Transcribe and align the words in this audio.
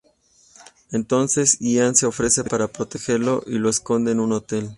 Entonces, 0.91 1.57
Ian 1.59 1.93
se 1.93 2.07
ofrece 2.07 2.43
para 2.43 2.67
protegerlo, 2.67 3.43
y 3.45 3.59
lo 3.59 3.69
esconde 3.69 4.11
en 4.13 4.19
un 4.19 4.31
hotel. 4.31 4.69